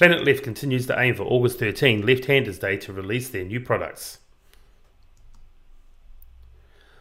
[0.00, 3.60] Planet Left continues to aim for August 13, Left Handers Day, to release their new
[3.60, 4.20] products.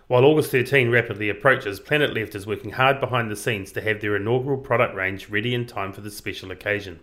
[0.07, 4.01] While August 13 rapidly approaches, Planet Left is working hard behind the scenes to have
[4.01, 6.99] their inaugural product range ready in time for this special occasion.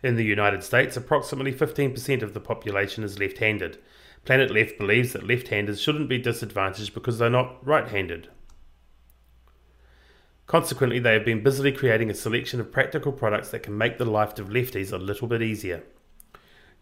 [0.00, 3.78] In the United States, approximately 15% of the population is left handed.
[4.24, 8.28] Planet Left believes that left handers shouldn't be disadvantaged because they're not right handed.
[10.46, 14.04] Consequently, they have been busily creating a selection of practical products that can make the
[14.04, 15.82] life of lefties a little bit easier.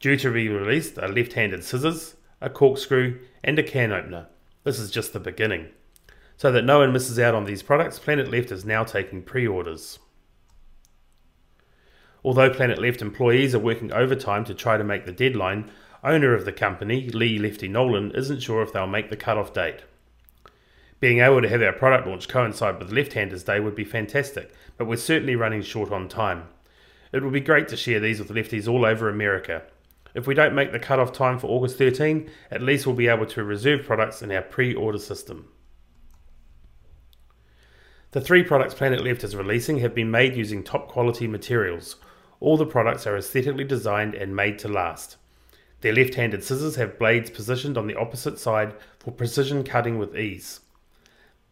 [0.01, 4.27] Due to be released are left handed scissors, a corkscrew, and a can opener.
[4.65, 5.69] This is just the beginning.
[6.37, 9.47] So that no one misses out on these products, Planet Left is now taking pre
[9.47, 9.99] orders.
[12.23, 15.71] Although Planet Left employees are working overtime to try to make the deadline,
[16.03, 19.85] owner of the company, Lee Lefty Nolan, isn't sure if they'll make the cut-off date.
[21.05, 24.51] Being able to have our product launch coincide with Left Handers Day would be fantastic,
[24.79, 26.49] but we're certainly running short on time.
[27.13, 29.65] It would be great to share these with lefties all over America.
[30.15, 33.27] If we don't make the cut-off time for August 13, at least we'll be able
[33.27, 35.51] to reserve products in our pre-order system.
[38.13, 41.97] The three products Planet Left is releasing have been made using top quality materials.
[42.41, 45.19] All the products are aesthetically designed and made to last.
[45.83, 50.17] Their left handed scissors have blades positioned on the opposite side for precision cutting with
[50.17, 50.61] ease.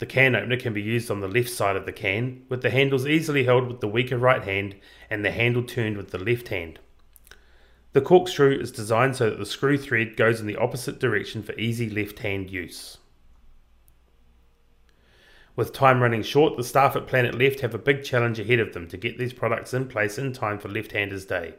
[0.02, 2.70] The can opener can be used on the left side of the can, with the
[2.70, 4.74] handles easily held with the weaker right hand
[5.08, 6.80] and the handle turned with the left hand.
[7.92, 11.52] The corkscrew is designed so that the screw thread goes in the opposite direction for
[11.52, 12.98] easy left hand use.
[15.54, 18.72] With time running short, the staff at Planet Left have a big challenge ahead of
[18.72, 21.54] them to get these products in place in time for Left Handers Day.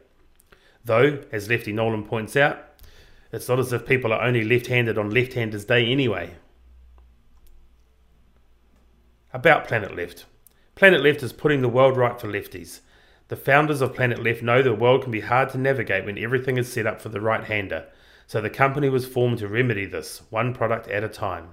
[0.83, 2.61] Though, as Lefty Nolan points out,
[3.31, 6.33] it's not as if people are only left handed on Left Handers Day anyway.
[9.35, 10.25] About Planet Left
[10.75, 12.81] Planet Left is putting the world right for lefties.
[13.29, 16.57] The founders of Planet Left know the world can be hard to navigate when everything
[16.57, 17.87] is set up for the right hander,
[18.27, 21.49] so the company was formed to remedy this, one product at a time.